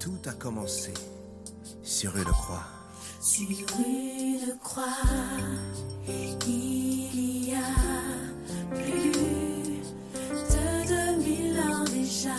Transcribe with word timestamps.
Tout 0.00 0.18
a 0.26 0.32
commencé 0.32 0.94
sur 1.82 2.16
une 2.16 2.24
croix. 2.24 2.64
Sur 3.20 3.46
une 3.50 4.56
croix, 4.62 4.84
il 6.46 7.50
y 7.50 7.54
a 7.54 7.58
plus 8.74 9.12
de 10.32 11.16
2000 11.18 11.60
ans 11.60 11.84
déjà. 11.84 12.30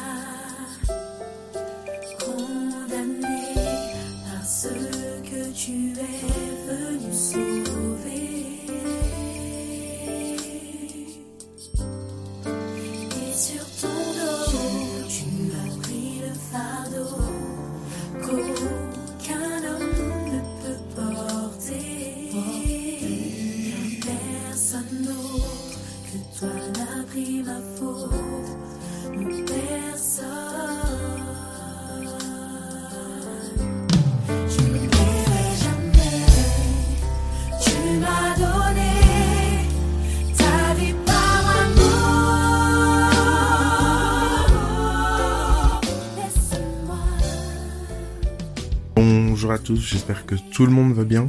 À 49.52 49.60
tous, 49.60 49.76
j'espère 49.76 50.26
que 50.26 50.36
tout 50.54 50.66
le 50.66 50.72
monde 50.72 50.94
va 50.94 51.04
bien. 51.04 51.28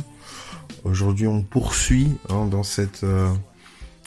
Aujourd'hui, 0.84 1.26
on 1.26 1.42
poursuit 1.42 2.08
hein, 2.28 2.46
dans 2.46 2.62
cette 2.62 3.02
euh, 3.02 3.28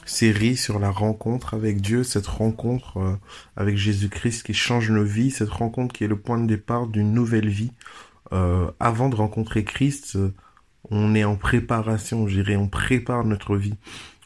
série 0.05 0.55
sur 0.55 0.79
la 0.79 0.89
rencontre 0.89 1.53
avec 1.53 1.81
Dieu, 1.81 2.05
cette 2.05 2.27
rencontre 2.27 2.97
euh, 2.97 3.15
avec 3.57 3.75
Jésus-Christ 3.75 4.43
qui 4.43 4.53
change 4.53 4.89
nos 4.89 5.03
vies, 5.03 5.31
cette 5.31 5.49
rencontre 5.49 5.93
qui 5.93 6.05
est 6.05 6.07
le 6.07 6.17
point 6.17 6.37
de 6.37 6.47
départ 6.47 6.87
d'une 6.87 7.13
nouvelle 7.13 7.49
vie. 7.49 7.73
Euh, 8.31 8.71
avant 8.79 9.09
de 9.09 9.17
rencontrer 9.17 9.65
Christ, 9.65 10.17
on 10.89 11.13
est 11.13 11.25
en 11.25 11.35
préparation, 11.35 12.25
je 12.25 12.41
dirais, 12.41 12.55
on 12.55 12.69
prépare 12.69 13.25
notre 13.25 13.57
vie. 13.57 13.75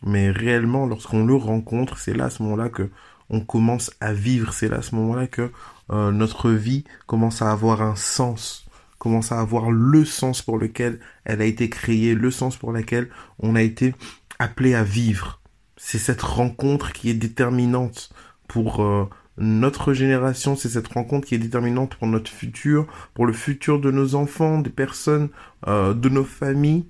Mais 0.04 0.30
réellement, 0.30 0.86
lorsqu'on 0.86 1.26
le 1.26 1.36
rencontre, 1.36 1.98
c'est 1.98 2.14
là 2.14 2.26
à 2.26 2.30
ce 2.30 2.44
moment-là 2.44 2.70
que 2.70 2.92
on 3.32 3.42
commence 3.42 3.92
à 4.02 4.14
vivre. 4.14 4.54
C'est 4.54 4.70
là 4.70 4.78
à 4.78 4.82
ce 4.84 4.94
moment-là 4.94 5.26
que 5.26 5.52
notre 5.92 6.52
vie 6.52 6.84
commence 7.08 7.42
à 7.42 7.52
avoir 7.52 7.82
un 7.82 7.96
sens 7.96 8.69
commence 9.00 9.32
à 9.32 9.40
avoir 9.40 9.72
le 9.72 10.06
sens 10.06 10.42
pour 10.42 10.58
lequel 10.60 11.00
elle 11.26 11.42
a 11.42 11.46
été 11.46 11.70
créée, 11.70 12.14
le 12.14 12.32
sens 12.32 12.56
pour 12.56 12.72
lequel 12.72 13.10
on 13.40 13.56
a 13.56 13.62
été 13.62 13.96
appelé 14.38 14.76
à 14.76 14.84
vivre. 14.84 15.42
C'est 15.78 15.98
cette 15.98 16.22
rencontre 16.22 16.94
qui 16.94 17.10
est 17.10 17.16
déterminante 17.16 18.12
pour 18.48 18.84
euh, 18.84 19.10
notre 19.38 19.94
génération, 19.94 20.56
c'est 20.56 20.70
cette 20.70 20.90
rencontre 20.90 21.28
qui 21.28 21.36
est 21.36 21.40
déterminante 21.40 21.96
pour 21.96 22.08
notre 22.08 22.30
futur, 22.30 22.86
pour 23.14 23.26
le 23.26 23.34
futur 23.34 23.80
de 23.80 23.90
nos 23.90 24.16
enfants, 24.16 24.60
des 24.60 24.70
personnes, 24.70 25.30
euh, 25.68 25.94
de 25.94 26.10
nos 26.10 26.26
familles. 26.26 26.86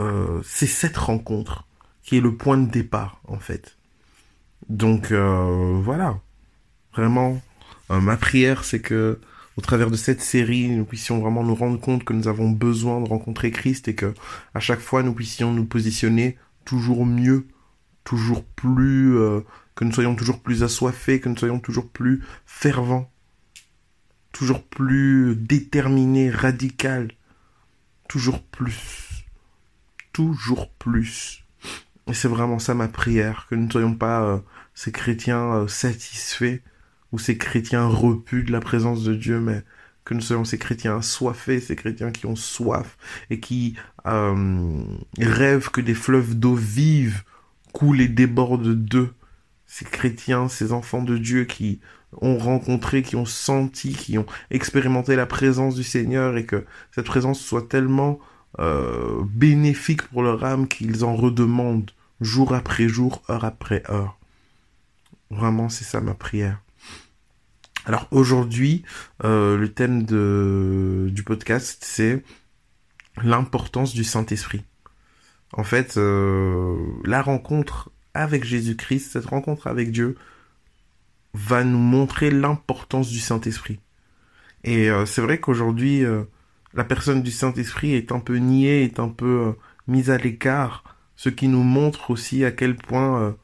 Euh, 0.00 0.40
c'est 0.44 0.66
cette 0.66 0.96
rencontre 0.96 1.66
qui 2.02 2.18
est 2.18 2.20
le 2.20 2.34
point 2.36 2.58
de 2.58 2.68
départ, 2.68 3.20
en 3.28 3.38
fait. 3.38 3.76
Donc 4.68 5.12
euh, 5.12 5.78
voilà, 5.82 6.18
vraiment, 6.94 7.40
euh, 7.90 8.00
ma 8.00 8.16
prière, 8.16 8.64
c'est 8.64 8.80
que 8.80 9.20
au 9.56 9.60
travers 9.60 9.90
de 9.90 9.96
cette 9.96 10.20
série, 10.20 10.68
nous 10.68 10.84
puissions 10.84 11.20
vraiment 11.20 11.44
nous 11.44 11.54
rendre 11.54 11.78
compte 11.78 12.04
que 12.04 12.12
nous 12.12 12.28
avons 12.28 12.50
besoin 12.50 13.00
de 13.00 13.08
rencontrer 13.08 13.50
Christ 13.50 13.88
et 13.88 13.94
que 13.94 14.14
à 14.52 14.60
chaque 14.60 14.80
fois 14.80 15.02
nous 15.02 15.14
puissions 15.14 15.52
nous 15.52 15.64
positionner 15.64 16.36
toujours 16.64 17.06
mieux, 17.06 17.46
toujours 18.02 18.44
plus, 18.44 19.16
euh, 19.16 19.40
que 19.74 19.84
nous 19.84 19.92
soyons 19.92 20.16
toujours 20.16 20.40
plus 20.40 20.62
assoiffés, 20.62 21.20
que 21.20 21.28
nous 21.28 21.36
soyons 21.36 21.60
toujours 21.60 21.88
plus 21.88 22.24
fervents, 22.46 23.10
toujours 24.32 24.62
plus 24.64 25.36
déterminés, 25.36 26.30
radicaux, 26.30 27.08
toujours 28.08 28.42
plus, 28.42 29.24
toujours 30.12 30.70
plus. 30.70 31.44
Et 32.08 32.14
c'est 32.14 32.28
vraiment 32.28 32.58
ça 32.58 32.74
ma 32.74 32.88
prière, 32.88 33.46
que 33.48 33.54
nous 33.54 33.66
ne 33.66 33.72
soyons 33.72 33.94
pas 33.94 34.22
euh, 34.24 34.38
ces 34.74 34.90
chrétiens 34.90 35.54
euh, 35.54 35.68
satisfaits 35.68 36.60
ou 37.14 37.18
ces 37.20 37.38
chrétiens 37.38 37.86
repus 37.86 38.42
de 38.42 38.50
la 38.50 38.58
présence 38.58 39.04
de 39.04 39.14
Dieu, 39.14 39.38
mais 39.38 39.62
que 40.04 40.14
nous 40.14 40.20
soyons 40.20 40.44
ces 40.44 40.58
chrétiens 40.58 40.96
assoiffés, 40.96 41.60
ces 41.60 41.76
chrétiens 41.76 42.10
qui 42.10 42.26
ont 42.26 42.34
soif 42.34 42.98
et 43.30 43.38
qui 43.38 43.76
euh, 44.04 44.82
rêvent 45.20 45.70
que 45.70 45.80
des 45.80 45.94
fleuves 45.94 46.34
d'eau 46.34 46.56
vive 46.56 47.22
coulent 47.72 48.00
et 48.00 48.08
débordent 48.08 48.74
d'eux. 48.74 49.14
Ces 49.64 49.84
chrétiens, 49.84 50.48
ces 50.48 50.72
enfants 50.72 51.02
de 51.02 51.16
Dieu 51.16 51.44
qui 51.44 51.78
ont 52.20 52.36
rencontré, 52.36 53.02
qui 53.02 53.14
ont 53.14 53.26
senti, 53.26 53.92
qui 53.92 54.18
ont 54.18 54.26
expérimenté 54.50 55.14
la 55.14 55.26
présence 55.26 55.76
du 55.76 55.84
Seigneur 55.84 56.36
et 56.36 56.46
que 56.46 56.64
cette 56.90 57.06
présence 57.06 57.40
soit 57.40 57.68
tellement 57.68 58.18
euh, 58.58 59.22
bénéfique 59.24 60.02
pour 60.08 60.24
leur 60.24 60.42
âme 60.42 60.66
qu'ils 60.66 61.04
en 61.04 61.14
redemandent 61.14 61.92
jour 62.20 62.54
après 62.54 62.88
jour, 62.88 63.22
heure 63.30 63.44
après 63.44 63.84
heure. 63.88 64.18
Vraiment, 65.30 65.68
c'est 65.68 65.84
ça 65.84 66.00
ma 66.00 66.14
prière. 66.14 66.58
Alors 67.86 68.08
aujourd'hui, 68.10 68.82
euh, 69.24 69.58
le 69.58 69.72
thème 69.72 70.04
de, 70.04 71.08
du 71.10 71.22
podcast, 71.22 71.82
c'est 71.84 72.22
l'importance 73.22 73.92
du 73.92 74.04
Saint-Esprit. 74.04 74.64
En 75.52 75.64
fait, 75.64 75.98
euh, 75.98 76.76
la 77.04 77.20
rencontre 77.20 77.90
avec 78.14 78.44
Jésus-Christ, 78.44 79.12
cette 79.12 79.26
rencontre 79.26 79.66
avec 79.66 79.90
Dieu, 79.90 80.16
va 81.34 81.62
nous 81.62 81.78
montrer 81.78 82.30
l'importance 82.30 83.10
du 83.10 83.18
Saint-Esprit. 83.18 83.80
Et 84.62 84.90
euh, 84.90 85.04
c'est 85.04 85.20
vrai 85.20 85.38
qu'aujourd'hui, 85.38 86.02
la 86.72 86.84
personne 86.84 87.22
du 87.22 87.30
Saint-Esprit 87.30 87.94
est 87.94 88.12
un 88.12 88.20
peu 88.20 88.36
niée, 88.36 88.84
est 88.84 88.98
un 88.98 89.10
peu 89.10 89.54
mise 89.88 90.10
à 90.10 90.16
l'écart, 90.16 90.84
ce 91.16 91.28
qui 91.28 91.48
nous 91.48 91.62
montre 91.62 92.10
aussi 92.10 92.44
à 92.46 92.50
quel 92.50 92.76
point 92.76 93.36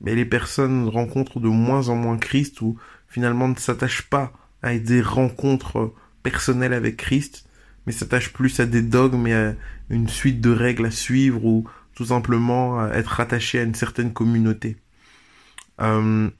mais 0.00 0.14
les 0.14 0.24
personnes 0.24 0.88
rencontrent 0.88 1.40
de 1.40 1.48
moins 1.48 1.88
en 1.88 1.96
moins 1.96 2.18
Christ 2.18 2.60
ou 2.60 2.78
finalement 3.08 3.48
ne 3.48 3.56
s'attachent 3.56 4.08
pas 4.08 4.32
à 4.62 4.76
des 4.78 5.00
rencontres 5.00 5.94
personnelles 6.22 6.72
avec 6.72 6.96
Christ, 6.96 7.48
mais 7.86 7.92
s'attachent 7.92 8.32
plus 8.32 8.60
à 8.60 8.66
des 8.66 8.82
dogmes 8.82 9.26
et 9.26 9.34
à 9.34 9.54
une 9.90 10.08
suite 10.08 10.40
de 10.40 10.50
règles 10.50 10.86
à 10.86 10.90
suivre 10.90 11.44
ou 11.44 11.68
tout 11.94 12.06
simplement 12.06 12.80
à 12.80 12.90
être 12.90 13.08
rattaché 13.08 13.58
à 13.58 13.62
une 13.62 13.74
certaine 13.74 14.12
communauté. 14.12 14.76
Euh, 15.80 16.30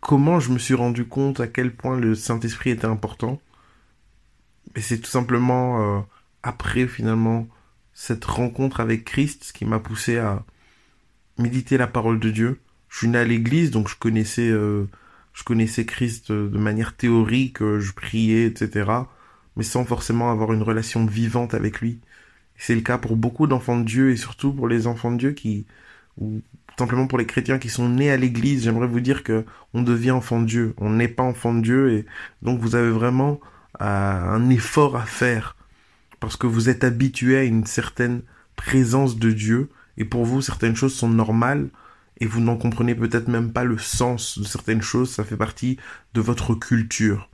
comment 0.00 0.40
je 0.40 0.50
me 0.50 0.58
suis 0.58 0.74
rendu 0.74 1.06
compte 1.06 1.40
à 1.40 1.46
quel 1.46 1.74
point 1.74 1.98
le 1.98 2.14
Saint-Esprit 2.14 2.70
était 2.70 2.86
important? 2.86 3.40
Et 4.74 4.80
c'est 4.80 4.98
tout 4.98 5.10
simplement 5.10 5.98
euh, 5.98 6.00
après 6.42 6.86
finalement 6.86 7.46
cette 7.92 8.24
rencontre 8.24 8.80
avec 8.80 9.04
Christ 9.04 9.52
qui 9.54 9.64
m'a 9.64 9.78
poussé 9.78 10.18
à 10.18 10.44
méditer 11.38 11.78
la 11.78 11.86
parole 11.86 12.18
de 12.18 12.30
Dieu. 12.30 12.60
Je 12.94 12.98
suis 13.00 13.08
né 13.08 13.18
à 13.18 13.24
l'église, 13.24 13.72
donc 13.72 13.88
je 13.88 13.96
connaissais, 13.96 14.48
euh, 14.48 14.84
je 15.32 15.42
connaissais 15.42 15.84
Christ 15.84 16.30
euh, 16.30 16.48
de 16.48 16.58
manière 16.58 16.94
théorique, 16.94 17.60
euh, 17.60 17.80
je 17.80 17.92
priais, 17.92 18.46
etc. 18.46 18.88
Mais 19.56 19.64
sans 19.64 19.84
forcément 19.84 20.30
avoir 20.30 20.52
une 20.52 20.62
relation 20.62 21.04
vivante 21.04 21.54
avec 21.54 21.80
lui. 21.80 21.98
C'est 22.56 22.76
le 22.76 22.82
cas 22.82 22.96
pour 22.96 23.16
beaucoup 23.16 23.48
d'enfants 23.48 23.80
de 23.80 23.84
Dieu 23.84 24.10
et 24.12 24.16
surtout 24.16 24.52
pour 24.52 24.68
les 24.68 24.86
enfants 24.86 25.10
de 25.10 25.16
Dieu 25.16 25.32
qui, 25.32 25.66
ou 26.20 26.40
simplement 26.78 27.08
pour 27.08 27.18
les 27.18 27.26
chrétiens 27.26 27.58
qui 27.58 27.68
sont 27.68 27.88
nés 27.88 28.12
à 28.12 28.16
l'église. 28.16 28.62
J'aimerais 28.62 28.86
vous 28.86 29.00
dire 29.00 29.24
que 29.24 29.44
on 29.72 29.82
devient 29.82 30.12
enfant 30.12 30.40
de 30.40 30.46
Dieu. 30.46 30.74
On 30.78 30.90
n'est 30.90 31.08
pas 31.08 31.24
enfant 31.24 31.52
de 31.52 31.62
Dieu 31.62 31.92
et 31.94 32.06
donc 32.42 32.60
vous 32.60 32.76
avez 32.76 32.90
vraiment 32.90 33.40
euh, 33.80 33.84
un 33.84 34.50
effort 34.50 34.94
à 34.94 35.04
faire 35.04 35.56
parce 36.20 36.36
que 36.36 36.46
vous 36.46 36.68
êtes 36.68 36.84
habitué 36.84 37.36
à 37.38 37.42
une 37.42 37.66
certaine 37.66 38.22
présence 38.54 39.18
de 39.18 39.32
Dieu 39.32 39.68
et 39.98 40.04
pour 40.04 40.24
vous 40.24 40.42
certaines 40.42 40.76
choses 40.76 40.94
sont 40.94 41.08
normales 41.08 41.70
et 42.24 42.26
vous 42.26 42.40
n'en 42.40 42.56
comprenez 42.56 42.94
peut-être 42.94 43.28
même 43.28 43.52
pas 43.52 43.64
le 43.64 43.76
sens 43.76 44.38
de 44.38 44.44
certaines 44.44 44.80
choses, 44.80 45.10
ça 45.10 45.24
fait 45.24 45.36
partie 45.36 45.76
de 46.14 46.22
votre 46.22 46.54
culture. 46.54 47.28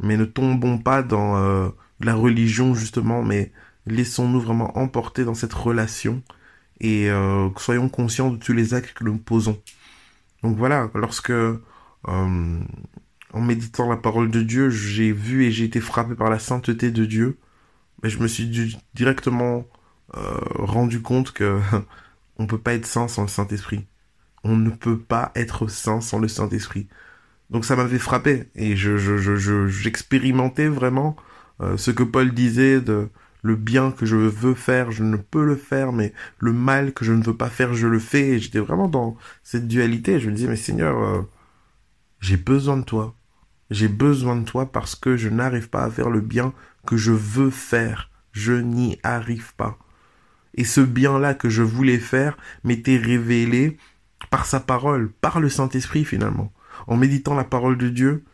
Mais 0.00 0.16
ne 0.16 0.24
tombons 0.24 0.78
pas 0.78 1.04
dans 1.04 1.36
euh, 1.36 1.68
la 2.00 2.16
religion 2.16 2.74
justement, 2.74 3.22
mais 3.22 3.52
laissons-nous 3.86 4.40
vraiment 4.40 4.76
emporter 4.76 5.24
dans 5.24 5.34
cette 5.34 5.52
relation 5.52 6.20
et 6.80 7.08
euh, 7.08 7.48
soyons 7.58 7.88
conscients 7.88 8.32
de 8.32 8.38
tous 8.38 8.52
les 8.52 8.74
actes 8.74 8.92
que 8.92 9.04
nous 9.04 9.18
posons. 9.18 9.62
Donc 10.42 10.56
voilà, 10.56 10.90
lorsque 10.96 11.30
euh, 11.30 11.56
en 12.04 13.40
méditant 13.40 13.88
la 13.88 13.98
parole 13.98 14.32
de 14.32 14.42
Dieu, 14.42 14.68
j'ai 14.68 15.12
vu 15.12 15.44
et 15.44 15.52
j'ai 15.52 15.64
été 15.64 15.80
frappé 15.80 16.16
par 16.16 16.28
la 16.28 16.40
sainteté 16.40 16.90
de 16.90 17.04
Dieu, 17.04 17.38
mais 18.02 18.10
je 18.10 18.18
me 18.18 18.26
suis 18.26 18.76
directement 18.94 19.64
rendu 20.12 21.02
compte 21.02 21.30
que 21.30 21.60
on 22.38 22.48
peut 22.48 22.58
pas 22.58 22.74
être 22.74 22.86
saint 22.86 23.06
sans 23.06 23.22
le 23.22 23.28
Saint-Esprit. 23.28 23.86
On 24.44 24.56
ne 24.56 24.70
peut 24.70 24.98
pas 24.98 25.32
être 25.34 25.68
saint 25.68 26.00
sans 26.00 26.18
le 26.18 26.28
Saint-Esprit. 26.28 26.88
Donc 27.50 27.64
ça 27.64 27.76
m'avait 27.76 27.98
frappé 27.98 28.48
et 28.54 28.76
je 28.76 28.96
j'expérimentais 29.68 30.66
je, 30.66 30.70
je, 30.70 30.74
vraiment 30.74 31.16
euh, 31.60 31.76
ce 31.76 31.90
que 31.90 32.02
Paul 32.02 32.32
disait 32.32 32.80
de 32.80 33.08
le 33.42 33.56
bien 33.56 33.92
que 33.92 34.04
je 34.04 34.16
veux 34.16 34.54
faire, 34.54 34.90
je 34.90 35.04
ne 35.04 35.16
peux 35.16 35.44
le 35.44 35.56
faire, 35.56 35.92
mais 35.92 36.12
le 36.38 36.52
mal 36.52 36.92
que 36.92 37.04
je 37.04 37.12
ne 37.12 37.22
veux 37.22 37.36
pas 37.36 37.48
faire, 37.48 37.74
je 37.74 37.86
le 37.86 37.98
fais. 37.98 38.30
Et 38.30 38.38
j'étais 38.38 38.58
vraiment 38.58 38.88
dans 38.88 39.16
cette 39.42 39.68
dualité. 39.68 40.18
Je 40.20 40.28
me 40.28 40.34
disais, 40.34 40.48
mais 40.48 40.56
Seigneur, 40.56 40.98
euh, 40.98 41.22
j'ai 42.20 42.36
besoin 42.36 42.76
de 42.76 42.84
toi. 42.84 43.14
J'ai 43.70 43.88
besoin 43.88 44.36
de 44.36 44.44
toi 44.44 44.70
parce 44.70 44.94
que 44.94 45.16
je 45.16 45.28
n'arrive 45.28 45.68
pas 45.68 45.84
à 45.84 45.90
faire 45.90 46.10
le 46.10 46.20
bien 46.20 46.52
que 46.86 46.96
je 46.96 47.12
veux 47.12 47.50
faire. 47.50 48.10
Je 48.32 48.52
n'y 48.52 48.98
arrive 49.02 49.54
pas. 49.54 49.78
Et 50.54 50.64
ce 50.64 50.80
bien-là 50.80 51.34
que 51.34 51.48
je 51.48 51.62
voulais 51.62 51.98
faire 51.98 52.36
m'était 52.64 52.96
révélé 52.96 53.76
par 54.30 54.46
sa 54.46 54.60
parole, 54.60 55.10
par 55.20 55.40
le 55.40 55.48
Saint-Esprit 55.48 56.04
finalement. 56.04 56.52
En 56.86 56.96
méditant 56.96 57.34
la 57.34 57.44
parole 57.44 57.78
de 57.78 57.88
Dieu, 57.88 58.24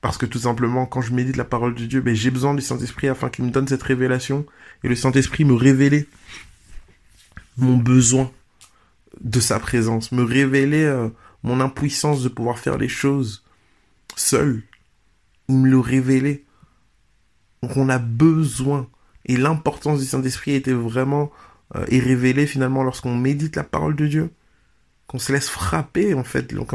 parce 0.00 0.18
que 0.18 0.26
tout 0.26 0.40
simplement, 0.40 0.84
quand 0.84 1.00
je 1.00 1.14
médite 1.14 1.36
la 1.36 1.44
parole 1.44 1.74
de 1.74 1.86
Dieu, 1.86 2.00
ben, 2.00 2.14
j'ai 2.14 2.30
besoin 2.30 2.54
du 2.54 2.62
Saint-Esprit 2.62 3.08
afin 3.08 3.30
qu'il 3.30 3.44
me 3.44 3.50
donne 3.50 3.68
cette 3.68 3.82
révélation. 3.82 4.44
Et 4.82 4.88
le 4.88 4.96
Saint-Esprit 4.96 5.44
me 5.44 5.54
révélait 5.54 6.06
mon 7.56 7.76
besoin 7.76 8.30
de 9.20 9.38
sa 9.38 9.60
présence, 9.60 10.10
me 10.10 10.24
révélait 10.24 10.84
euh, 10.84 11.08
mon 11.44 11.60
impuissance 11.60 12.22
de 12.22 12.28
pouvoir 12.28 12.58
faire 12.58 12.78
les 12.78 12.88
choses 12.88 13.44
seul. 14.16 14.62
Il 15.48 15.58
me 15.58 15.68
le 15.68 15.78
révélait. 15.78 16.44
Donc 17.62 17.76
on 17.76 17.88
a 17.88 17.98
besoin. 17.98 18.88
Et 19.26 19.36
l'importance 19.36 20.00
du 20.00 20.06
Saint-Esprit 20.06 20.54
était 20.54 20.72
vraiment 20.72 21.30
euh, 21.76 21.86
est 21.88 22.00
révélée 22.00 22.46
finalement 22.46 22.82
lorsqu'on 22.82 23.16
médite 23.16 23.54
la 23.54 23.64
parole 23.64 23.94
de 23.94 24.08
Dieu. 24.08 24.30
Qu'on 25.06 25.18
se 25.18 25.32
laisse 25.32 25.48
frapper 25.48 26.14
en 26.14 26.24
fait. 26.24 26.54
Donc, 26.54 26.72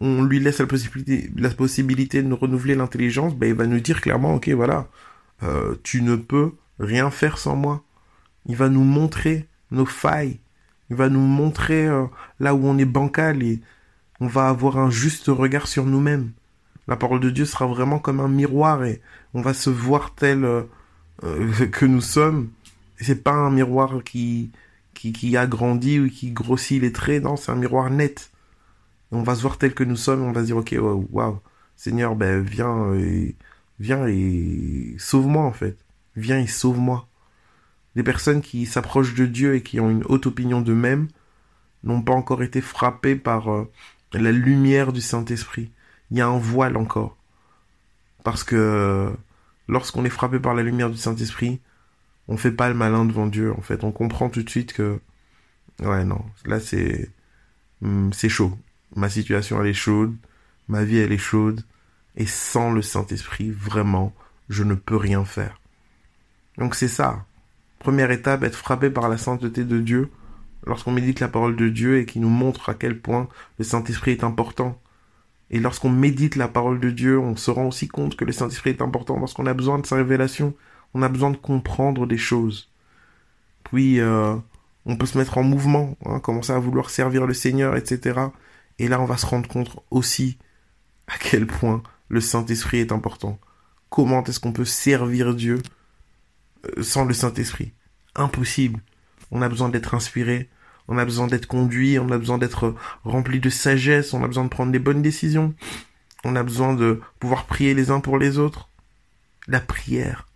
on 0.00 0.22
lui 0.22 0.40
laisse 0.40 0.58
la 0.58 0.66
possibilité, 0.66 1.30
la 1.36 1.50
possibilité 1.50 2.22
de 2.22 2.28
nous 2.28 2.36
renouveler 2.36 2.74
l'intelligence, 2.74 3.34
ben, 3.34 3.48
il 3.48 3.54
va 3.54 3.66
nous 3.66 3.80
dire 3.80 4.00
clairement, 4.00 4.34
ok, 4.34 4.48
voilà, 4.50 4.88
euh, 5.42 5.74
tu 5.82 6.02
ne 6.02 6.16
peux 6.16 6.52
rien 6.78 7.10
faire 7.10 7.38
sans 7.38 7.56
moi. 7.56 7.84
Il 8.46 8.56
va 8.56 8.68
nous 8.68 8.84
montrer 8.84 9.46
nos 9.70 9.86
failles. 9.86 10.38
Il 10.88 10.96
va 10.96 11.08
nous 11.08 11.20
montrer 11.20 11.86
euh, 11.86 12.06
là 12.40 12.54
où 12.54 12.66
on 12.66 12.78
est 12.78 12.84
bancal 12.84 13.42
et 13.42 13.60
on 14.20 14.26
va 14.26 14.48
avoir 14.48 14.78
un 14.78 14.90
juste 14.90 15.26
regard 15.26 15.68
sur 15.68 15.84
nous-mêmes. 15.84 16.32
La 16.88 16.96
parole 16.96 17.20
de 17.20 17.30
Dieu 17.30 17.44
sera 17.44 17.66
vraiment 17.66 17.98
comme 17.98 18.20
un 18.20 18.28
miroir 18.28 18.84
et 18.84 19.00
on 19.34 19.42
va 19.42 19.54
se 19.54 19.70
voir 19.70 20.14
tel 20.14 20.44
euh, 20.44 20.64
que 21.70 21.86
nous 21.86 22.00
sommes. 22.00 22.48
C'est 23.00 23.22
pas 23.22 23.32
un 23.32 23.50
miroir 23.50 24.02
qui, 24.04 24.50
qui, 24.94 25.36
agrandit 25.36 26.00
ou 26.00 26.08
qui 26.10 26.30
grossit 26.30 26.80
les 26.80 26.92
traits, 26.92 27.22
non, 27.22 27.36
c'est 27.36 27.50
un 27.50 27.56
miroir 27.56 27.90
net 27.90 28.30
on 29.12 29.22
va 29.22 29.34
se 29.34 29.42
voir 29.42 29.58
tel 29.58 29.74
que 29.74 29.84
nous 29.84 29.96
sommes, 29.96 30.22
on 30.22 30.32
va 30.32 30.42
se 30.42 30.46
dire, 30.46 30.56
ok, 30.56 30.74
waouh, 31.10 31.40
Seigneur, 31.76 32.14
ben, 32.14 32.40
viens, 32.42 32.94
et, 32.94 33.34
viens 33.78 34.06
et 34.06 34.94
sauve-moi, 34.98 35.44
en 35.44 35.52
fait. 35.52 35.76
Viens 36.16 36.38
et 36.38 36.46
sauve-moi. 36.46 37.06
Les 37.96 38.02
personnes 38.02 38.40
qui 38.40 38.66
s'approchent 38.66 39.14
de 39.14 39.26
Dieu 39.26 39.56
et 39.56 39.62
qui 39.62 39.80
ont 39.80 39.90
une 39.90 40.04
haute 40.06 40.26
opinion 40.26 40.60
d'eux-mêmes 40.60 41.08
n'ont 41.82 42.02
pas 42.02 42.12
encore 42.12 42.42
été 42.42 42.60
frappées 42.60 43.16
par 43.16 43.52
euh, 43.52 43.70
la 44.12 44.30
lumière 44.30 44.92
du 44.92 45.00
Saint-Esprit. 45.00 45.70
Il 46.10 46.18
y 46.18 46.20
a 46.20 46.28
un 46.28 46.38
voile 46.38 46.76
encore. 46.76 47.16
Parce 48.22 48.44
que 48.44 49.12
lorsqu'on 49.66 50.04
est 50.04 50.10
frappé 50.10 50.38
par 50.38 50.54
la 50.54 50.62
lumière 50.62 50.90
du 50.90 50.98
Saint-Esprit, 50.98 51.60
on 52.30 52.36
fait 52.36 52.52
pas 52.52 52.68
le 52.68 52.74
malin 52.74 53.04
devant 53.04 53.26
Dieu, 53.26 53.52
en 53.52 53.60
fait. 53.60 53.84
On 53.84 53.92
comprend 53.92 54.30
tout 54.30 54.42
de 54.42 54.48
suite 54.48 54.72
que, 54.72 55.00
ouais, 55.82 56.04
non, 56.04 56.24
là, 56.46 56.60
c'est, 56.60 57.10
hmm, 57.82 58.10
c'est 58.12 58.28
chaud. 58.28 58.56
Ma 58.96 59.10
situation, 59.10 59.60
elle 59.60 59.68
est 59.68 59.74
chaude. 59.74 60.16
Ma 60.68 60.84
vie, 60.84 60.98
elle 60.98 61.12
est 61.12 61.18
chaude. 61.18 61.62
Et 62.16 62.26
sans 62.26 62.72
le 62.72 62.82
Saint-Esprit, 62.82 63.50
vraiment, 63.50 64.14
je 64.48 64.62
ne 64.62 64.74
peux 64.74 64.96
rien 64.96 65.24
faire. 65.24 65.60
Donc 66.56 66.74
c'est 66.74 66.88
ça. 66.88 67.24
Première 67.78 68.10
étape, 68.10 68.44
être 68.44 68.56
frappé 68.56 68.90
par 68.90 69.08
la 69.08 69.16
sainteté 69.16 69.64
de 69.64 69.80
Dieu 69.80 70.10
lorsqu'on 70.66 70.92
médite 70.92 71.20
la 71.20 71.28
parole 71.28 71.56
de 71.56 71.68
Dieu 71.68 71.98
et 71.98 72.06
qui 72.06 72.20
nous 72.20 72.28
montre 72.28 72.68
à 72.68 72.74
quel 72.74 73.00
point 73.00 73.28
le 73.58 73.64
Saint-Esprit 73.64 74.12
est 74.12 74.24
important. 74.24 74.80
Et 75.50 75.58
lorsqu'on 75.58 75.90
médite 75.90 76.36
la 76.36 76.46
parole 76.46 76.78
de 76.78 76.90
Dieu, 76.90 77.18
on 77.18 77.34
se 77.34 77.50
rend 77.50 77.66
aussi 77.66 77.88
compte 77.88 78.16
que 78.16 78.24
le 78.24 78.32
Saint-Esprit 78.32 78.70
est 78.70 78.82
important 78.82 79.18
lorsqu'on 79.18 79.46
a 79.46 79.54
besoin 79.54 79.78
de 79.78 79.86
sa 79.86 79.96
révélation. 79.96 80.54
On 80.94 81.02
a 81.02 81.08
besoin 81.08 81.30
de 81.30 81.36
comprendre 81.36 82.06
des 82.06 82.18
choses. 82.18 82.70
Puis, 83.64 84.00
euh, 84.00 84.36
on 84.86 84.96
peut 84.96 85.06
se 85.06 85.18
mettre 85.18 85.38
en 85.38 85.42
mouvement, 85.42 85.96
hein, 86.04 86.20
commencer 86.20 86.52
à 86.52 86.58
vouloir 86.58 86.90
servir 86.90 87.26
le 87.26 87.34
Seigneur, 87.34 87.76
etc. 87.76 88.20
Et 88.78 88.88
là, 88.88 89.00
on 89.00 89.04
va 89.04 89.16
se 89.16 89.26
rendre 89.26 89.48
compte 89.48 89.76
aussi 89.90 90.38
à 91.06 91.18
quel 91.18 91.46
point 91.46 91.82
le 92.08 92.20
Saint-Esprit 92.20 92.78
est 92.78 92.92
important. 92.92 93.38
Comment 93.88 94.24
est-ce 94.24 94.40
qu'on 94.40 94.52
peut 94.52 94.64
servir 94.64 95.34
Dieu 95.34 95.58
euh, 96.66 96.82
sans 96.82 97.04
le 97.04 97.14
Saint-Esprit? 97.14 97.72
Impossible. 98.16 98.80
On 99.30 99.42
a 99.42 99.48
besoin 99.48 99.68
d'être 99.68 99.94
inspiré, 99.94 100.48
on 100.88 100.98
a 100.98 101.04
besoin 101.04 101.28
d'être 101.28 101.46
conduit, 101.46 101.98
on 101.98 102.10
a 102.10 102.18
besoin 102.18 102.38
d'être 102.38 102.74
rempli 103.04 103.38
de 103.38 103.50
sagesse, 103.50 104.12
on 104.12 104.24
a 104.24 104.26
besoin 104.26 104.44
de 104.44 104.48
prendre 104.48 104.72
les 104.72 104.80
bonnes 104.80 105.02
décisions, 105.02 105.54
on 106.24 106.34
a 106.34 106.42
besoin 106.42 106.74
de 106.74 107.00
pouvoir 107.20 107.46
prier 107.46 107.74
les 107.74 107.90
uns 107.90 108.00
pour 108.00 108.18
les 108.18 108.38
autres. 108.38 108.68
La 109.46 109.60
prière. 109.60 110.26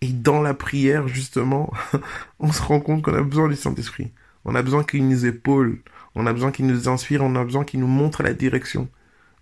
Et 0.00 0.08
dans 0.08 0.40
la 0.40 0.54
prière, 0.54 1.08
justement, 1.08 1.72
on 2.40 2.52
se 2.52 2.62
rend 2.62 2.80
compte 2.80 3.02
qu'on 3.02 3.14
a 3.14 3.22
besoin 3.22 3.48
du 3.48 3.56
Saint-Esprit. 3.56 4.12
On 4.44 4.54
a 4.54 4.62
besoin 4.62 4.84
qu'il 4.84 5.06
nous 5.06 5.26
épaule. 5.26 5.80
On 6.14 6.26
a 6.26 6.32
besoin 6.32 6.50
qu'il 6.50 6.66
nous 6.66 6.88
inspire, 6.88 7.22
on 7.22 7.34
a 7.36 7.44
besoin 7.44 7.64
qu'il 7.64 7.80
nous 7.80 7.86
montre 7.86 8.22
la 8.22 8.32
direction. 8.32 8.88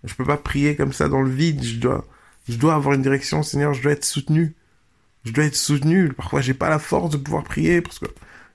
Je 0.03 0.13
peux 0.13 0.25
pas 0.25 0.37
prier 0.37 0.75
comme 0.75 0.93
ça 0.93 1.09
dans 1.09 1.21
le 1.21 1.29
vide, 1.29 1.63
je 1.63 1.77
dois, 1.77 2.05
avoir 2.73 2.93
une 2.93 3.01
direction, 3.01 3.43
Seigneur, 3.43 3.73
je 3.73 3.81
dois 3.81 3.93
être 3.93 4.05
soutenu. 4.05 4.55
Je 5.25 5.31
dois 5.31 5.45
être 5.45 5.55
soutenu. 5.55 6.13
Parfois, 6.13 6.41
j'ai 6.41 6.53
pas 6.53 6.69
la 6.69 6.79
force 6.79 7.09
de 7.09 7.17
pouvoir 7.17 7.43
prier 7.43 7.81
parce 7.81 7.99
que 7.99 8.05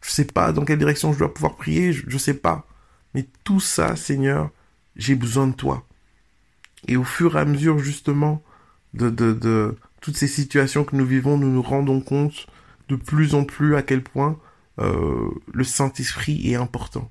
je 0.00 0.10
sais 0.10 0.24
pas 0.24 0.52
dans 0.52 0.64
quelle 0.64 0.78
direction 0.78 1.12
je 1.12 1.18
dois 1.18 1.32
pouvoir 1.32 1.56
prier, 1.56 1.92
je, 1.92 2.04
je 2.06 2.18
sais 2.18 2.34
pas. 2.34 2.66
Mais 3.14 3.26
tout 3.42 3.60
ça, 3.60 3.96
Seigneur, 3.96 4.50
j'ai 4.96 5.14
besoin 5.14 5.46
de 5.46 5.54
toi. 5.54 5.84
Et 6.86 6.96
au 6.96 7.04
fur 7.04 7.36
et 7.36 7.40
à 7.40 7.44
mesure, 7.44 7.78
justement, 7.78 8.42
de, 8.94 9.10
de 9.10 9.76
toutes 10.04 10.18
ces 10.18 10.28
situations 10.28 10.84
que 10.84 10.96
nous 10.96 11.06
vivons, 11.06 11.38
nous 11.38 11.50
nous 11.50 11.62
rendons 11.62 12.02
compte 12.02 12.46
de 12.90 12.94
plus 12.94 13.34
en 13.34 13.44
plus 13.44 13.74
à 13.74 13.80
quel 13.80 14.02
point 14.02 14.38
euh, 14.78 15.30
le 15.50 15.64
Saint-Esprit 15.64 16.52
est 16.52 16.56
important. 16.56 17.10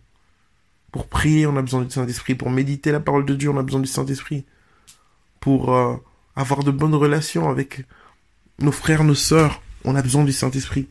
Pour 0.91 1.07
prier, 1.07 1.47
on 1.47 1.57
a 1.57 1.63
besoin 1.63 1.81
du 1.81 1.89
Saint-Esprit. 1.89 2.35
Pour 2.35 2.51
méditer 2.51 2.91
la 2.91 2.99
parole 2.99 3.25
de 3.25 3.33
Dieu, 3.33 3.49
on 3.49 3.57
a 3.57 3.63
besoin 3.63 3.79
du 3.79 3.87
Saint-Esprit. 3.87 4.45
Pour 5.39 5.73
euh, 5.75 5.95
avoir 6.35 6.63
de 6.63 6.69
bonnes 6.69 6.93
relations 6.93 7.49
avec 7.49 7.83
nos 8.59 8.71
frères, 8.71 9.03
nos 9.03 9.15
sœurs, 9.15 9.63
on 9.85 9.95
a 9.95 10.03
besoin 10.03 10.23
du 10.23 10.31
Saint-Esprit. 10.31 10.87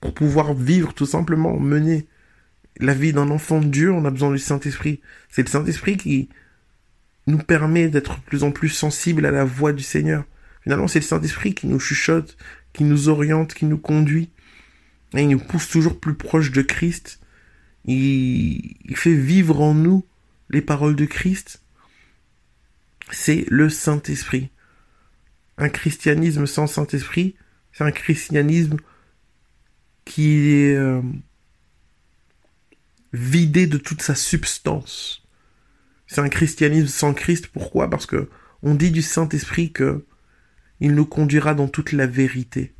Pour 0.00 0.14
pouvoir 0.14 0.54
vivre 0.54 0.94
tout 0.94 1.06
simplement, 1.06 1.58
mener 1.58 2.06
la 2.78 2.94
vie 2.94 3.12
d'un 3.12 3.30
enfant 3.30 3.60
de 3.60 3.66
Dieu, 3.66 3.90
on 3.90 4.04
a 4.04 4.12
besoin 4.12 4.30
du 4.30 4.38
Saint-Esprit. 4.38 5.00
C'est 5.28 5.42
le 5.42 5.50
Saint-Esprit 5.50 5.96
qui 5.96 6.28
nous 7.26 7.38
permet 7.38 7.88
d'être 7.88 8.14
de 8.14 8.20
plus 8.20 8.44
en 8.44 8.52
plus 8.52 8.68
sensibles 8.68 9.26
à 9.26 9.32
la 9.32 9.44
voix 9.44 9.72
du 9.72 9.82
Seigneur. 9.82 10.22
Finalement, 10.62 10.88
c'est 10.88 11.00
le 11.00 11.04
Saint-Esprit 11.04 11.54
qui 11.54 11.66
nous 11.66 11.80
chuchote, 11.80 12.36
qui 12.72 12.84
nous 12.84 13.08
oriente, 13.08 13.54
qui 13.54 13.66
nous 13.66 13.78
conduit. 13.78 14.30
Et 15.14 15.22
il 15.22 15.28
nous 15.28 15.38
pousse 15.38 15.68
toujours 15.68 15.98
plus 15.98 16.14
proche 16.14 16.52
de 16.52 16.62
Christ 16.62 17.20
il, 17.84 18.96
fait 18.96 19.14
vivre 19.14 19.60
en 19.60 19.74
nous 19.74 20.06
les 20.50 20.62
paroles 20.62 20.96
de 20.96 21.04
Christ, 21.04 21.62
c'est 23.10 23.44
le 23.48 23.68
Saint-Esprit. 23.68 24.50
Un 25.58 25.68
christianisme 25.68 26.46
sans 26.46 26.66
Saint-Esprit, 26.66 27.36
c'est 27.72 27.84
un 27.84 27.90
christianisme 27.90 28.76
qui 30.04 30.50
est 30.50 30.74
euh, 30.74 31.02
vidé 33.12 33.66
de 33.66 33.78
toute 33.78 34.02
sa 34.02 34.14
substance. 34.14 35.22
C'est 36.06 36.20
un 36.20 36.28
christianisme 36.28 36.88
sans 36.88 37.14
Christ. 37.14 37.46
Pourquoi? 37.46 37.88
Parce 37.88 38.06
que 38.06 38.28
on 38.62 38.74
dit 38.74 38.90
du 38.90 39.02
Saint-Esprit 39.02 39.72
que 39.72 40.04
il 40.82 40.94
nous 40.94 41.06
conduira 41.06 41.54
dans 41.54 41.68
toute 41.68 41.92
la 41.92 42.06
vérité. 42.06 42.74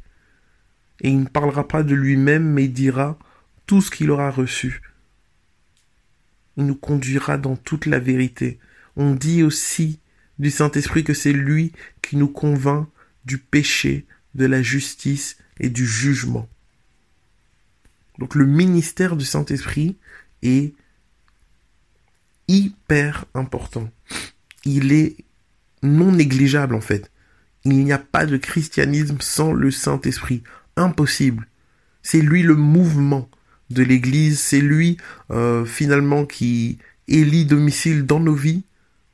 Et 1.01 1.09
il 1.09 1.21
ne 1.21 1.27
parlera 1.27 1.67
pas 1.67 1.83
de 1.83 1.95
lui-même, 1.95 2.45
mais 2.45 2.67
il 2.67 2.73
dira 2.73 3.19
tout 3.67 3.81
ce 3.81 3.91
qu'il 3.91 4.11
aura 4.11 4.31
reçu 4.31 4.83
il 6.57 6.67
nous 6.67 6.75
conduira 6.75 7.39
dans 7.39 7.57
toute 7.57 7.87
la 7.87 7.99
vérité. 7.99 8.59
On 8.97 9.15
dit 9.15 9.43
aussi 9.43 10.01
du 10.39 10.51
Saint-Esprit 10.51 11.05
que 11.05 11.15
c'est 11.15 11.33
lui 11.33 11.73
qui 12.03 12.17
nous 12.17 12.29
convainc 12.29 12.89
du 13.25 13.39
péché, 13.39 14.07
de 14.35 14.47
la 14.47 14.63
justice 14.63 15.37
et 15.61 15.71
du 15.71 15.87
jugement. 15.87 16.49
Donc 18.19 18.35
le 18.35 18.47
ministère 18.47 19.17
du 19.17 19.25
Saint-Esprit 19.25 19.97
est 20.43 20.75
hyper 22.49 23.25
important. 23.35 23.91
Il 24.65 24.93
est 24.93 25.17
non 25.83 26.13
négligeable 26.13 26.75
en 26.75 26.81
fait. 26.81 27.11
Il 27.65 27.85
n'y 27.85 27.93
a 27.93 27.99
pas 27.99 28.27
de 28.27 28.37
christianisme 28.37 29.19
sans 29.21 29.53
le 29.53 29.71
Saint-Esprit. 29.71 30.43
Impossible. 30.77 31.47
C'est 32.03 32.21
lui 32.21 32.43
le 32.43 32.57
mouvement 32.57 33.29
de 33.71 33.83
l'Église, 33.83 34.41
c'est 34.41 34.61
lui 34.61 34.97
euh, 35.31 35.65
finalement 35.65 36.27
qui 36.27 36.79
élit 37.09 37.47
domicile 37.47 38.05
dans 38.07 38.21
nos 38.21 38.35
vies, 38.35 38.65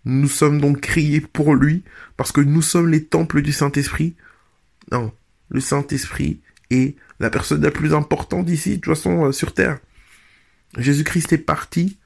Nous 0.05 0.28
sommes 0.28 0.61
donc 0.61 0.81
criés 0.81 1.21
pour 1.21 1.55
lui 1.55 1.83
parce 2.17 2.33
que 2.33 2.40
nous 2.40 2.62
sommes 2.62 2.88
les 2.88 3.05
temples 3.05 3.43
du 3.43 3.52
Saint-Esprit. 3.52 4.14
Non, 4.90 5.12
le 5.50 5.61
Saint-Esprit 5.61 6.40
est 6.71 6.97
la 7.21 7.31
personne 7.31 7.62
la 7.62 7.71
plus 7.71 7.95
importante 7.95 8.49
ici, 8.49 8.71
de 8.71 8.75
toute 8.76 8.95
façon, 8.95 9.26
euh, 9.26 9.33
sur 9.33 9.52
terre. 9.52 9.78
Jésus-Christ 10.76 11.33
est 11.33 11.38
parti, 11.38 11.99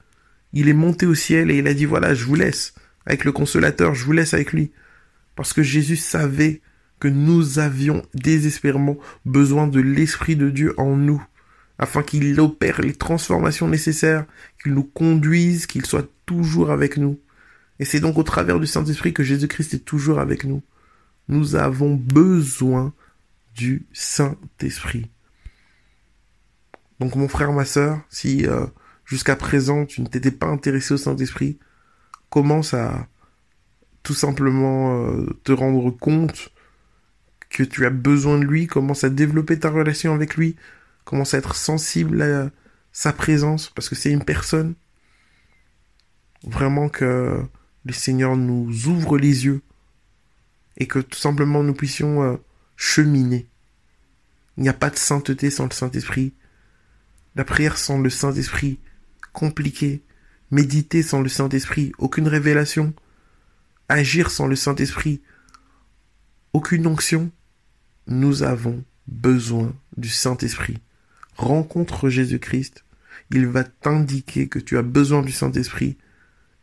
il 0.53 0.69
est 0.69 0.73
monté 0.73 1.05
au 1.05 1.15
ciel 1.15 1.51
et 1.51 1.57
il 1.57 1.67
a 1.67 1.73
dit 1.73 1.85
voilà, 1.85 2.13
je 2.13 2.25
vous 2.25 2.35
laisse 2.35 2.73
avec 3.05 3.25
le 3.25 3.31
consolateur, 3.31 3.93
je 3.93 4.05
vous 4.05 4.13
laisse 4.13 4.33
avec 4.33 4.53
lui. 4.53 4.71
Parce 5.35 5.53
que 5.53 5.63
Jésus 5.63 5.95
savait 5.95 6.61
que 6.99 7.07
nous 7.07 7.59
avions 7.59 8.03
désespérément 8.13 8.97
besoin 9.25 9.67
de 9.67 9.81
l'Esprit 9.81 10.35
de 10.35 10.49
Dieu 10.49 10.73
en 10.77 10.95
nous, 10.95 11.23
afin 11.77 12.03
qu'il 12.03 12.39
opère 12.39 12.81
les 12.81 12.93
transformations 12.93 13.67
nécessaires, 13.67 14.25
qu'il 14.61 14.73
nous 14.73 14.83
conduise, 14.83 15.65
qu'il 15.65 15.85
soit 15.85 16.09
toujours 16.25 16.71
avec 16.71 16.97
nous. 16.97 17.19
Et 17.79 17.85
c'est 17.85 17.99
donc 17.99 18.17
au 18.17 18.23
travers 18.23 18.59
du 18.59 18.67
Saint-Esprit 18.67 19.13
que 19.13 19.23
Jésus-Christ 19.23 19.73
est 19.73 19.85
toujours 19.85 20.19
avec 20.19 20.43
nous. 20.43 20.61
Nous 21.27 21.55
avons 21.55 21.95
besoin 21.95 22.93
du 23.55 23.85
Saint-Esprit. 23.91 25.09
Donc 26.99 27.15
mon 27.15 27.27
frère, 27.27 27.51
ma 27.51 27.65
sœur, 27.65 27.99
si 28.09 28.47
euh, 28.47 28.65
jusqu'à 29.05 29.35
présent 29.35 29.85
tu 29.85 30.01
ne 30.01 30.07
t'étais 30.07 30.31
pas 30.31 30.47
intéressé 30.47 30.93
au 30.93 30.97
Saint-Esprit, 30.97 31.57
commence 32.29 32.73
à 32.73 33.07
tout 34.03 34.13
simplement 34.13 35.07
euh, 35.07 35.25
te 35.43 35.51
rendre 35.51 35.89
compte 35.89 36.49
que 37.49 37.63
tu 37.63 37.85
as 37.85 37.89
besoin 37.89 38.37
de 38.37 38.43
lui, 38.43 38.67
commence 38.67 39.03
à 39.03 39.09
développer 39.09 39.59
ta 39.59 39.69
relation 39.69 40.13
avec 40.13 40.35
lui, 40.35 40.55
commence 41.05 41.33
à 41.33 41.37
être 41.37 41.55
sensible 41.55 42.21
à 42.21 42.49
sa 42.91 43.13
présence, 43.13 43.69
parce 43.69 43.89
que 43.89 43.95
c'est 43.95 44.11
une 44.11 44.23
personne. 44.23 44.75
Vraiment 46.43 46.89
que 46.89 47.41
le 47.85 47.93
Seigneur 47.93 48.35
nous 48.35 48.87
ouvre 48.87 49.17
les 49.17 49.45
yeux 49.45 49.61
et 50.77 50.87
que 50.87 50.99
tout 50.99 51.17
simplement 51.17 51.63
nous 51.63 51.73
puissions 51.73 52.23
euh, 52.23 52.35
cheminer. 52.75 53.47
Il 54.57 54.63
n'y 54.63 54.69
a 54.69 54.73
pas 54.73 54.89
de 54.89 54.97
sainteté 54.97 55.49
sans 55.49 55.65
le 55.65 55.71
Saint-Esprit. 55.71 56.33
La 57.35 57.45
prière 57.45 57.77
sans 57.77 57.99
le 57.99 58.09
Saint-Esprit, 58.09 58.79
compliquée. 59.31 60.03
Méditer 60.51 61.01
sans 61.01 61.21
le 61.21 61.29
Saint-Esprit, 61.29 61.93
aucune 61.97 62.27
révélation. 62.27 62.93
Agir 63.93 64.31
sans 64.31 64.47
le 64.47 64.55
Saint-Esprit, 64.55 65.21
aucune 66.51 66.87
onction. 66.87 67.29
Nous 68.07 68.41
avons 68.41 68.83
besoin 69.05 69.71
du 69.97 70.09
Saint-Esprit. 70.09 70.79
Rencontre 71.37 72.09
Jésus-Christ. 72.09 72.85
Il 73.29 73.45
va 73.45 73.63
t'indiquer 73.63 74.47
que 74.47 74.57
tu 74.57 74.79
as 74.79 74.81
besoin 74.81 75.21
du 75.21 75.31
Saint-Esprit. 75.31 75.95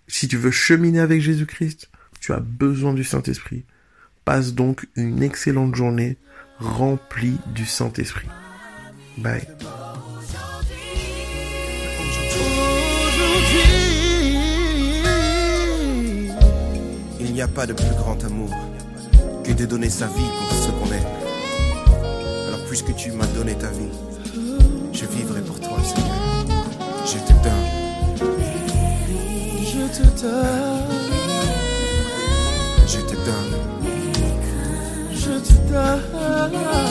Si 0.09 0.27
tu 0.27 0.39
veux 0.39 0.51
cheminer 0.51 0.99
avec 0.99 1.23
Jésus-Christ, 1.23 1.89
tu 2.19 2.33
as 2.33 2.41
besoin 2.41 2.95
du 2.95 3.05
Saint-Esprit. 3.05 3.65
Passe 4.25 4.53
donc 4.55 4.89
une 4.97 5.23
excellente 5.23 5.77
journée 5.77 6.17
remplie 6.59 7.39
du 7.55 7.65
Saint-Esprit. 7.65 8.27
Bye. 9.19 9.47
N'y 17.41 17.45
a 17.45 17.49
pas 17.49 17.65
de 17.65 17.73
plus 17.73 17.95
grand 17.97 18.23
amour 18.23 18.51
que 19.43 19.53
de 19.53 19.65
donner 19.65 19.89
sa 19.89 20.07
vie 20.09 20.31
pour 20.39 20.59
ce 20.59 20.69
qu'on 20.73 20.93
aime. 20.93 21.03
Alors 22.49 22.61
puisque 22.69 22.95
tu 22.97 23.13
m'as 23.13 23.25
donné 23.29 23.55
ta 23.55 23.69
vie, 23.69 23.89
je 24.93 25.07
vivrai 25.07 25.41
pour 25.41 25.59
toi, 25.59 25.79
Seigneur. 25.83 26.17
Je 27.07 27.17
te 27.17 27.33
donne. 27.43 27.67
Je 29.73 29.87
te 29.87 30.03
donne, 30.21 30.85
Je 32.87 32.99
te 32.99 33.15
donne. 33.15 33.53
je 35.15 35.31
te 35.39 35.73
donne. 35.73 36.90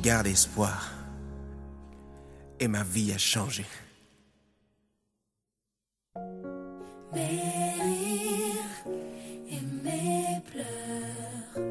Garde 0.00 0.26
espoir. 0.28 0.92
Et 2.58 2.68
ma 2.68 2.82
vie 2.82 3.12
a 3.12 3.18
changé. 3.18 3.64
Mes 7.12 7.72
rires 7.82 8.84
et 9.50 9.62
mes 9.84 10.40
pleurs, 10.50 11.64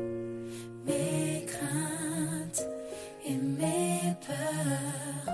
mes 0.86 1.46
craintes 1.46 2.66
et 3.26 3.36
mes 3.36 4.16
peurs. 4.26 5.34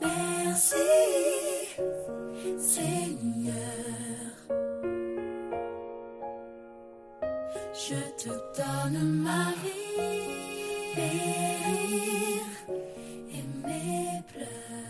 Merci, 0.00 0.76
Seigneur. 2.58 3.54
Je 7.72 8.00
te 8.22 8.28
donne 8.56 9.02
ma 9.22 9.52
vie, 9.62 10.49
Rire, 10.96 12.42
aimer, 13.32 14.22
pleurer. 14.32 14.89